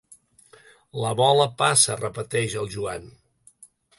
[1.01, 3.09] La bola passa —repeteix el Joan.